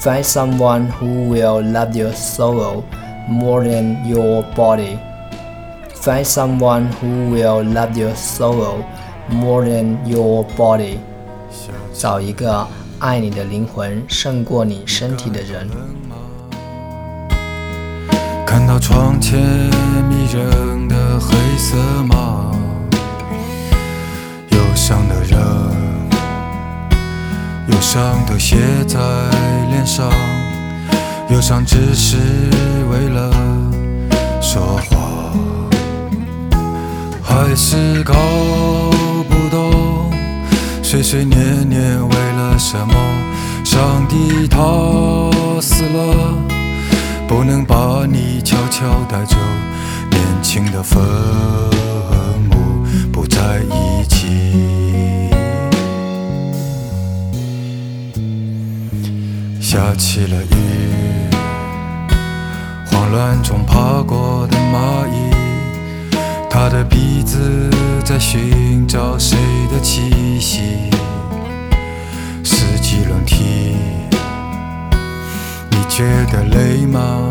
[0.00, 2.86] Find someone who will love your soul
[3.28, 4.98] more than your body.
[5.94, 8.82] Find someone who will love your soul
[9.28, 11.00] more than your body.
[11.92, 12.66] 找一个
[12.98, 15.68] 爱你的灵魂胜过你身体的人。
[18.46, 19.38] 看到窗前
[20.08, 21.76] 迷人的黑色
[27.92, 29.00] 伤都写在
[29.68, 30.08] 脸上，
[31.28, 32.18] 忧伤只是
[32.88, 33.32] 为了
[34.40, 35.32] 说话，
[37.20, 38.14] 还是搞
[39.28, 40.12] 不懂，
[40.84, 42.94] 碎碎念念为了什么？
[43.64, 44.60] 上帝他
[45.60, 46.32] 死了。
[47.26, 49.36] 不能把你悄悄带走，
[50.12, 50.96] 年轻的坟
[52.48, 53.79] 墓不在意
[59.72, 61.30] 下起了雨，
[62.86, 65.30] 慌乱中爬过的蚂蚁，
[66.50, 67.38] 它的鼻子
[68.04, 69.38] 在寻找谁
[69.70, 70.90] 的气息。
[72.42, 73.76] 四季轮替。
[75.70, 77.30] 你觉得累吗？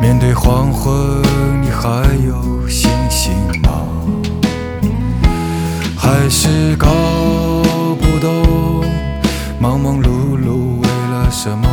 [0.00, 0.92] 面对黄昏，
[1.62, 1.88] 你还
[2.26, 3.32] 有信心
[3.62, 3.70] 吗？
[5.96, 6.88] 还是搞
[8.00, 8.42] 不懂，
[9.62, 11.68] 忙忙碌碌为了什么？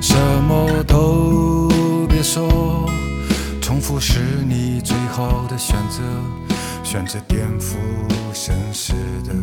[0.00, 1.68] 什么都
[2.08, 2.90] 别说，
[3.60, 6.02] 重复是你最好的选择，
[6.82, 7.74] 选择颠覆
[8.32, 8.94] 现实
[9.26, 9.34] 的。